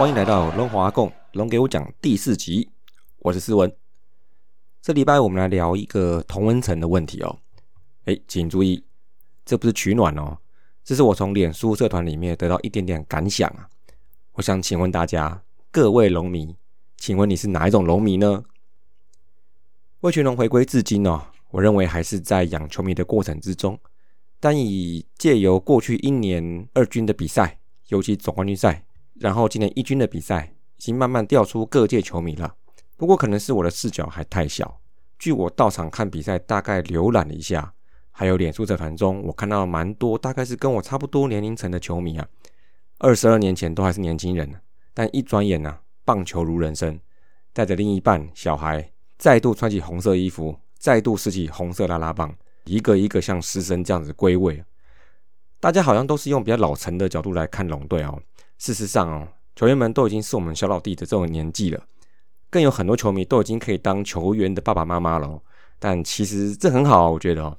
[0.00, 2.70] 欢迎来到龙华共龙给我讲第四集，
[3.18, 3.70] 我是思文。
[4.80, 7.38] 这礼拜我们来聊一个同温层的问题哦。
[8.06, 8.82] 哎，请注意，
[9.44, 10.38] 这不是取暖哦，
[10.82, 13.68] 这是我从脸书社团里面得到一点点感想啊。
[14.32, 16.56] 我想请问大家，各位龙迷，
[16.96, 18.42] 请问你是哪一种龙迷呢？
[20.00, 23.78] 魏群龙回归至今哦，我认为还是在养球迷的过程之中，
[24.40, 27.58] 但以借由过去一年二军的比赛，
[27.88, 28.82] 尤其总冠军赛，
[29.20, 32.54] 然后今年一军的比赛，已经慢慢调出各界球迷了。
[32.96, 34.80] 不过可能是我的视角还太小，
[35.18, 37.74] 据我到场看比赛，大概浏览了一下，
[38.10, 42.26] 还有脸书社团中，我看到蛮多，大概是跟我差不多年龄层的球迷啊，
[42.96, 44.50] 二十二年前都还是年轻人，
[44.94, 46.98] 但一转眼呢，棒球如人生，
[47.52, 48.90] 带着另一半、小孩。
[49.18, 54.64] 再度穿起红色衣服，再度拾起红色拉拉棒，一个一个像师生这样子归位。
[55.60, 58.18] 大家好像都是用比较老成的角度来看龙队哦。
[58.60, 61.82] 事实上哦，球员们都已经是我们小老弟的这种年纪了，
[62.50, 65.40] 更有很多球迷都已经可以当球员的爸爸妈妈了。
[65.78, 67.56] 但其实这很好，我觉得哦，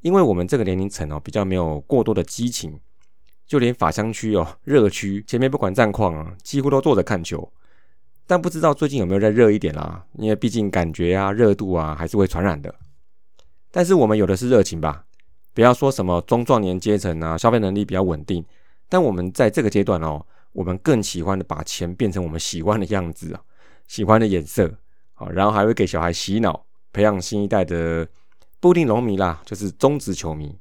[0.00, 2.76] 因为我们这个年龄层哦，比较没有过多的激情，
[3.46, 7.48] 就连法香区哦热区前面不管战况啊，几乎都坐着看球。
[8.26, 10.04] 但不知道最近有没有再热一点啦？
[10.14, 12.74] 因为毕竟感觉啊，热度啊还是会传染的。
[13.70, 15.04] 但是我们有的是热情吧，
[15.54, 18.44] 不要说什么中壮年阶层啊，消费能力比较稳定。
[18.88, 20.20] 但我们在这个阶段哦，
[20.52, 23.42] 我们更喜欢的把钱变成我们喜欢的样子啊，
[23.86, 24.78] 喜欢的颜色
[25.14, 28.08] 啊，然后还会给小孩洗脑，培养新一代的
[28.58, 30.58] 不一定龙迷啦，就是中职球迷。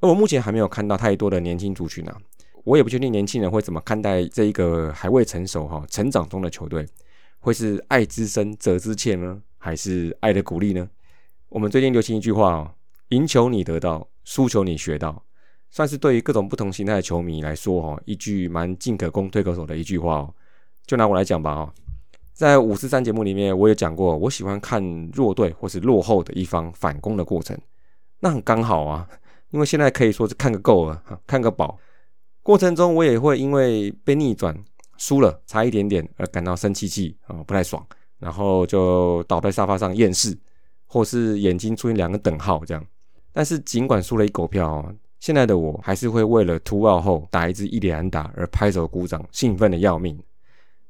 [0.00, 2.20] 而我目前还没有看到太多的年轻族群啊。
[2.64, 6.86] 我也不确定年轻人会怎么看待这一个还未成熟哈成长中的球队，
[7.38, 10.88] 会是爱之深责之切呢，还是爱的鼓励呢？
[11.50, 12.74] 我们最近流行一句话哦，
[13.10, 15.22] 赢球你得到，输球你学到，
[15.74, 20.34] 算是对于各种不同形态的球迷来说哈，一句蛮进可攻退可守的一句话哦。
[20.86, 21.74] 就拿我来讲吧哈，
[22.32, 24.80] 在五四三节目里面我也讲过，我喜欢看
[25.12, 27.58] 弱队或是落后的一方反攻的过程，
[28.20, 29.04] 那很刚好啊，
[29.50, 31.76] 因为现在可以说是看个够了，看个饱。
[32.44, 34.56] 过程中，我也会因为被逆转
[34.96, 37.84] 输了差一点点而感到生气气啊，不太爽，
[38.20, 40.38] 然后就倒在沙发上厌世，
[40.86, 42.86] 或是眼睛出现两个等号这样。
[43.32, 44.88] 但是尽管输了一狗票，
[45.24, 50.22] 现在的我还是会为了突奥后打一支一连打而拍手鼓掌，兴奋的要命。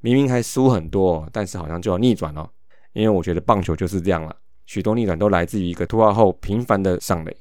[0.01, 2.51] 明明还输很多，但是好像就要逆转了，
[2.95, 4.35] 因为我觉得棒球就是这样了，
[4.67, 7.37] 许多逆转都来自于一个突奥后频繁的上垒。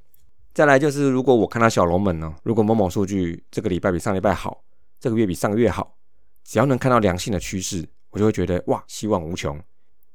[0.54, 4.64] 再来就是，如果我看到小龙们呢，如果某某数据这个礼拜比上礼拜好，
[5.00, 5.96] 这个月比上个月好，
[6.44, 9.60] 只要能看到良性的趋势，我就会觉得哇，希望无穷。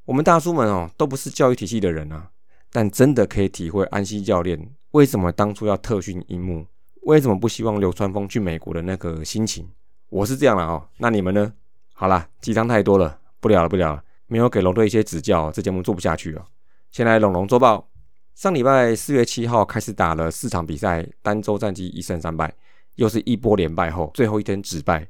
[0.05, 2.31] 我们大叔们哦，都不是教育体系的人啊，
[2.71, 6.67] 但真的可以体会安西教练为什么当初要特训樱木，
[7.03, 9.69] 为什么不希望流川枫去美国的那个心情。
[10.09, 11.53] 我是这样了哦，那你们呢？
[11.93, 16.45] 好啦，鸡汤太多了，不聊了不聊了，没有给龙队一些指教，这节目做不下去了。
[16.91, 17.87] 先来龙龙周报。
[18.35, 22.55] 上礼拜四月七号开始打了四场比赛，单周战绩一胜三败，
[22.95, 25.07] 又是一波连败后，最后一天止败，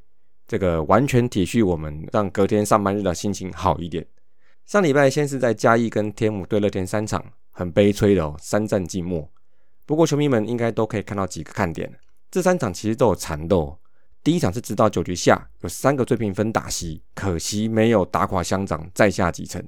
[0.46, 4.04] 这个完全体恤我们，让隔天上班日的心情好一点。
[4.64, 9.28] 上礼拜先是在嘉义跟天母对乐天三场，很悲催的哦，三战寂寞。
[9.88, 11.90] 不过球迷们应该都可以看到几个看点，
[12.30, 13.74] 这三场其实都有缠斗。
[14.22, 19.66] 第一场是直到九局下有三个追平分打西，可惜没有打垮乡长再下几层。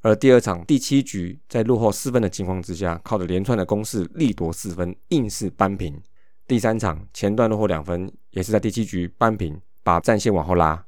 [0.00, 6.02] 而第二场第七局在落后四分的情况之下，靠着连串的攻势力夺四分，硬是扳平。
[6.48, 10.84] 第三场前段落后两分，也是在第七局扳平，把战线往后拉，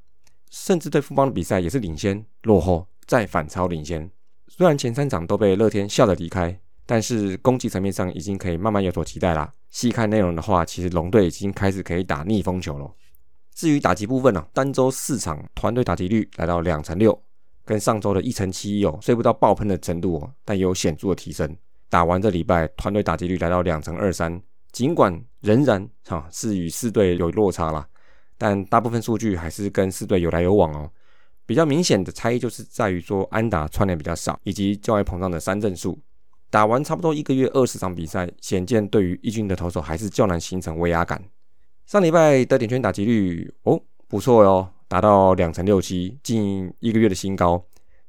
[0.50, 4.10] 甚至对富邦的比赛也是领先落后再反超领先。
[4.48, 9.52] 虽然前三场都被乐天笑着离开，但是攻击层面上已经可以慢慢有所期待啦。
[9.70, 12.90] 细看内容的话，其实龙队已经开始可以打逆风球了。
[13.54, 17.18] 至于打击部分呢，单周四场团队打击率来到两成六。
[17.64, 21.56] 跟上周的一成七有睡不到爆喷的程度哦，但也有显著的提升。
[21.88, 24.42] 打完这礼拜，团队打击率来到两成二三，
[24.72, 27.86] 尽管仍然哈是与四队有落差啦，
[28.36, 30.90] 但大部分数据还是跟四队有来有往哦。
[31.46, 35.96] 比较明显的差异就是在于说安打串联比较少，以及较为膨胀的三振数。
[36.52, 41.24] 打完差不多一个月二十场比赛，显见对于一军的投手还是较难形成威压感。
[41.86, 44.68] 上礼拜的点圈打击率哦不错哟。
[44.86, 47.64] 达到两成六七，近一个月的新高。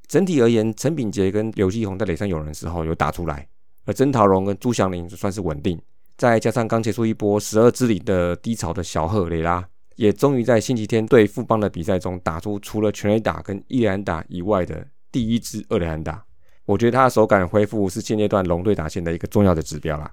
[0.05, 3.47] 整体而言，陈炳杰跟刘继宏在垒上有人的时候有打出来，
[3.85, 5.81] 而曾桃荣跟朱祥林算是稳定。
[6.17, 9.65] 再加上刚结束一波十二支里的低潮的小贺雷拉，
[9.95, 16.25] 也终于在星期天对富邦的比赛中打出除了全垒打跟一垒安打以外的第一支二垒安打。
[16.65, 20.11] 我觉得他的手感恢复是现阶段龙队打线的一个重要的指标啦。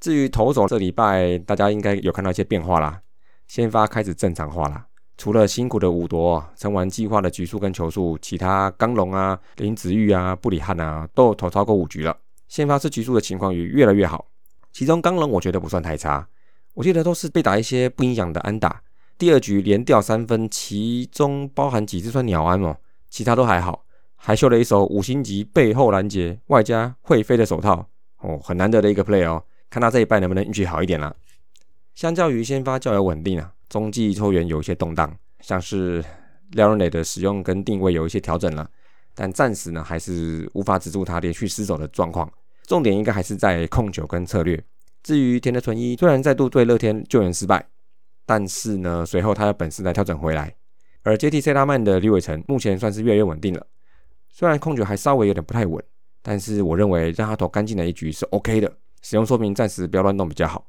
[0.00, 3.00] 至于投手这礼拜，大家应该有看到一些变化啦，
[3.46, 4.86] 先发开始正常化啦。
[5.16, 12.16] 除了辛苦的五夺成完计划的局数跟球数，其他刚龙啊、林子玉啊、布里汉啊都投超过五局了。
[12.46, 14.26] 先发是局数的情况也越来越好。
[14.72, 16.28] 其中刚龙我觉得不算太差，
[16.74, 18.80] 我记得都是被打一些不影响的安打。
[19.18, 22.76] 第二局连掉三分，其中包含几次算鸟安哦，
[23.10, 23.84] 其他都还好。
[24.20, 27.88] 还秀了一手五星级背后拦截，外加会飞的手套
[28.18, 29.42] 哦，很难得的一个 play 哦。
[29.70, 31.14] 看他这一拜能不能运气好一点啦。
[31.94, 36.04] 相较于先发较为稳定啊，中继抽员有一些动荡，像是
[36.52, 38.68] 廖润磊的使用跟定位有一些调整了，
[39.14, 42.30] 但暂时呢还是无法止住他连续失手的状况。
[42.66, 44.62] 重点应该还是在控球跟策略。
[45.02, 47.66] 至于田德纯一，虽然再度对乐天救援失败，
[48.26, 50.54] 但是呢随后他的本事来调整回来。
[51.02, 53.66] 而接替塞拉曼的李伟成目前算是越来越稳定了。
[54.38, 55.82] 虽然控球还稍微有点不太稳，
[56.22, 58.72] 但是我认为让他投干净的一局是 OK 的。
[59.02, 60.64] 使用说明暂时不要乱动比较好。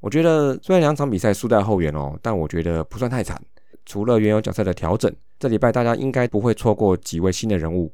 [0.00, 3.42] 我觉得虽然两场比赛输在后援哦，但我觉得不算太惨。
[3.86, 7.90] 除了原有角色的调整，这礼拜大家应该不会错过几位新的人物，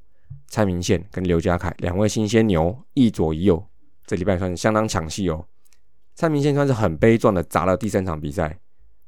[0.49, 3.65] 蔡明宪跟刘家凯两位新鲜牛，一左一右，
[4.05, 5.47] 这礼拜算是相当抢戏哦。
[6.17, 8.59] 蔡明宪算是很悲壮的砸了第三场比赛，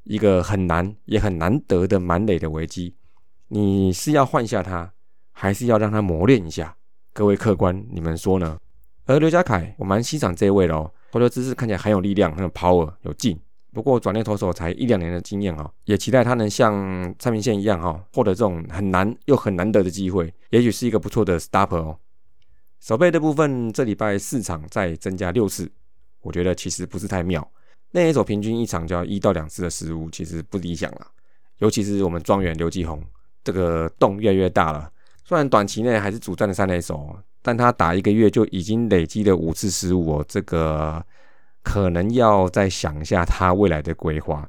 [0.05, 2.95] 一个很难也很难得的满垒的危机，
[3.49, 4.93] 你是要换下他？
[5.37, 6.73] 还是要让他磨练一下，
[7.11, 8.57] 各位客官，你们说呢？
[9.05, 13.37] 而刘家凯，我蛮欣赏这位的哦，投球姿势看起来很有力量，很有 power，有劲。
[13.73, 21.99] 不过转念投手才一两年的经验哈，也期待他能像蔡明宪一样哈，获得这种很难又很难得的机会，也许是一个不错的 stopper 哦。
[22.79, 25.69] 守备的部分，这礼拜四场再增加六次，
[26.21, 27.45] 我觉得其实不是太妙。
[27.91, 31.07] 那一手平均一场就要一到两次的失误，其实不理想了。
[31.57, 33.03] 尤其是我们庄园刘继宏，
[33.43, 34.89] 这个洞越来越大了。
[35.27, 41.03] 虽然短期内还是主战的三垒手，但他打一个月就已经累积了五次失误哦，这个
[41.63, 44.47] 可能要再想一下他未来的规划，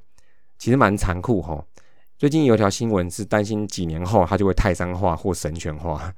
[0.59, 1.65] 其实蛮残酷哈。
[2.19, 6.13] 最近有条新闻是担心几年后他就会泰山化或神权化，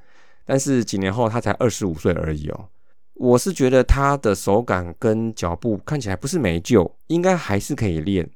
[0.45, 2.69] 但是几年后他才二十五岁而已哦。
[3.15, 8.29] 我是觉得他的手感跟脚步看起来不是没救，应该还是可以练。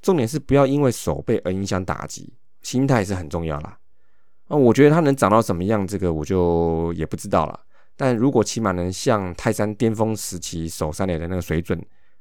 [0.00, 3.76] 重点是不要因为手背而影响打击，心态是很重要啦。
[4.50, 7.60] 那我觉得他能长到什么样，这个我就也不知道了。
[7.96, 11.80] 但如果起码能像泰山巅峰时期守三垒的那个水准，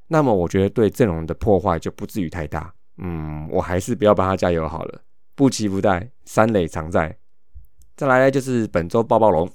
[0.10, 2.72] 那么我觉得对阵容的破坏就不至于太大。
[2.98, 5.02] 嗯，我还是不要帮他加油好了。
[5.34, 7.18] 不期不待，三垒常在。
[7.98, 9.50] 再来就是本周抱抱龙，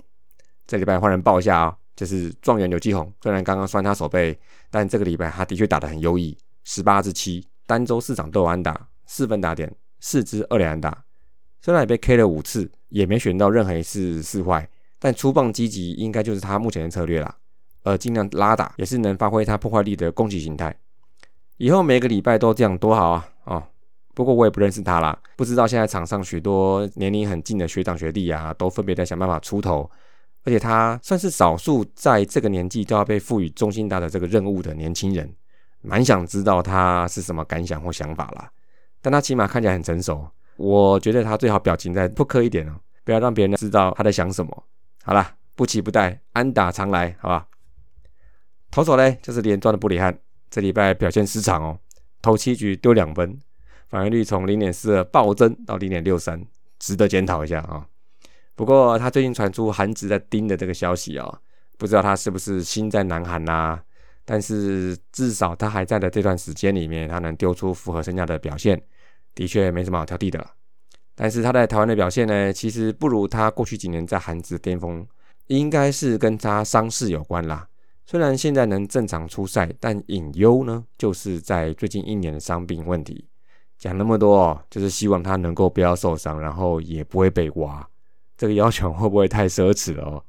[0.66, 3.12] 这礼拜换人抱一下啊，就是状元刘继宏。
[3.22, 4.36] 虽然刚刚酸他手背，
[4.68, 11.03] 但这个礼拜他的确打得很优异，十八至七，单周四场都有安打，四分打点，四支二连安打。
[11.64, 14.68] 虽然也被 K 了五次，也没选到任何一次四坏，
[14.98, 17.34] 但出棒积极应该就是他目前的策略啦。
[17.84, 20.76] 而尽量拉打也是能发挥他破坏力的攻击形态。
[21.56, 23.28] 以后每个礼拜都这样多好啊！
[23.44, 23.62] 哦，
[24.12, 29.90] 不过我也不认识他啦，不知道现在场上许多年龄很近的学长学弟啊，都分别在想办法出头。
[30.44, 35.34] 而且他算是少数在这个年纪都要被赋予中心大的这个任务的年轻人，
[35.80, 38.50] 蛮想知道他是什么感想或想法啦。
[39.00, 40.28] 但他起码看起来很成熟。
[40.56, 42.72] 我觉得他最好表情再扑磕一点哦，
[43.04, 44.64] 不要让别人知道他在想什么。
[45.02, 47.46] 好了，不期不待，安打常来，好吧？
[48.70, 50.16] 投手呢，就是连庄的布里汉，
[50.50, 51.78] 这礼拜表现失常哦，
[52.22, 53.38] 投七局丢两分，
[53.88, 56.44] 防御率从零点四二暴增到零点六三，
[56.78, 57.86] 值得检讨一下啊。
[58.54, 61.40] 不过他最近传出韩职在盯的这个消息哦，
[61.76, 63.80] 不知道他是不是心在南韩呐？
[64.24, 68.80] 但是至少他还在的这段时间里面，他能丢出符合身价的表现。
[69.34, 70.50] 的确没什么好挑剔的了，
[71.14, 75.06] 但是他在台湾的表现呢，其实不如他过去几年在韩职巅峰，
[75.48, 77.68] 应该是跟他伤势有关啦。
[78.06, 83.26] 虽然现在能正常出赛，但隐忧呢，就是在最近一年的伤病问题。
[83.78, 87.86] 讲那么多，就是希望他能够不要受伤，然后也不会被挖。
[88.36, 90.24] 这个要求会不会太奢侈了哦？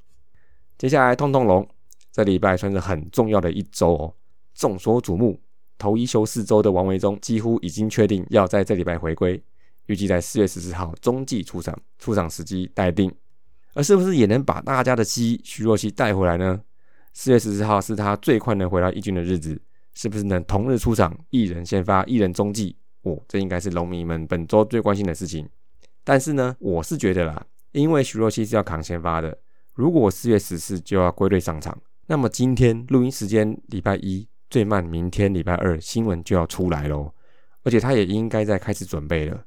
[0.77, 1.67] 接下来，痛痛龙
[2.11, 4.13] 这礼拜算是很重要的一周哦，
[4.53, 5.39] 众所瞩目。
[5.77, 9.41] 头一休四周的王维忠几乎已经确定要在这礼拜回归，
[9.87, 13.11] 预计在四月十四号中继出场，出场时机待定。
[13.73, 16.61] 而是不是也能把大家的希徐若曦带回来呢？
[17.13, 19.61] 四月十四号是他最快能回到一军的日子，
[19.93, 22.77] 是不是能同日出场，一人先发，一人中继？
[23.01, 25.47] 哦，这应该是龙迷们本周最关心的事情。
[26.05, 29.37] 但是呢，我是觉得啦，因为徐若曦是要扛先发的，
[29.73, 31.77] 如果四月十四就要归队上场，
[32.07, 34.27] 那么今天录音时间礼拜一。
[34.49, 37.11] 最慢明天礼拜二新闻就要出来喽，
[37.63, 39.43] 而且他也应该在开始准备了。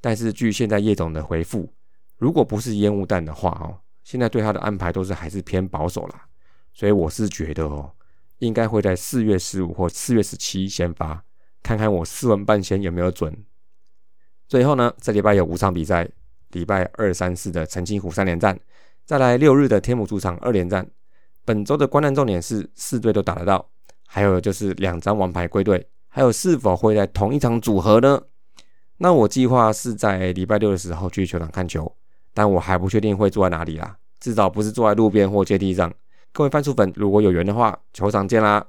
[0.00, 1.72] 但是据现在叶总的回复，
[2.18, 6.26] 如果不是烟雾弹的话哦，现在对他的安排都是还是偏保守啦。
[6.74, 7.92] 所以我是觉得哦，
[8.38, 11.22] 应该会在四月十五或四月十七先发，
[11.62, 13.44] 看看我四文半仙有没有准。
[14.48, 16.08] 最后呢，这礼拜有五场比赛，
[16.50, 18.58] 礼拜二、三、四的澄清湖三连战，
[19.04, 20.90] 再来六日的天母主场二连战。
[21.44, 23.70] 本周的观战重点是四队都打得到，
[24.14, 28.20] 还有就是两张王牌归队，还有是否会在同一场组合呢？
[28.98, 31.90] 那我计划是在礼拜六的时候去球场看球，
[32.34, 35.90] 但我还不确定会坐在哪里啦，至少不是坐在路边或阶梯上。
[36.30, 38.62] 各位番薯粉，如果有缘的话，球场见啦！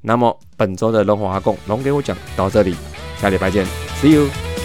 [0.00, 2.76] 那么本周的龙华阿贡龙给我讲到这里，
[3.20, 3.66] 下礼拜见
[4.00, 4.57] ，See you。